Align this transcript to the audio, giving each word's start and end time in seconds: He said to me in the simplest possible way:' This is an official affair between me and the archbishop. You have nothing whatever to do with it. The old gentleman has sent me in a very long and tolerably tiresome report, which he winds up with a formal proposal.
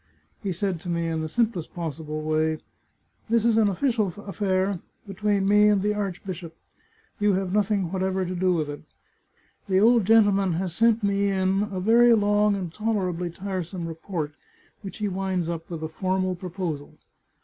He 0.41 0.51
said 0.51 0.81
to 0.81 0.89
me 0.89 1.05
in 1.07 1.21
the 1.21 1.29
simplest 1.29 1.75
possible 1.75 2.23
way:' 2.23 2.57
This 3.29 3.45
is 3.45 3.55
an 3.55 3.67
official 3.69 4.07
affair 4.25 4.79
between 5.05 5.47
me 5.47 5.67
and 5.67 5.83
the 5.83 5.93
archbishop. 5.93 6.57
You 7.19 7.33
have 7.33 7.53
nothing 7.53 7.91
whatever 7.91 8.25
to 8.25 8.33
do 8.35 8.51
with 8.51 8.67
it. 8.67 8.81
The 9.69 9.79
old 9.79 10.05
gentleman 10.05 10.53
has 10.53 10.73
sent 10.73 11.03
me 11.03 11.29
in 11.29 11.67
a 11.69 11.79
very 11.79 12.15
long 12.15 12.55
and 12.55 12.73
tolerably 12.73 13.29
tiresome 13.29 13.87
report, 13.87 14.33
which 14.81 14.97
he 14.97 15.07
winds 15.07 15.49
up 15.49 15.69
with 15.69 15.83
a 15.83 15.87
formal 15.87 16.33
proposal. 16.35 16.97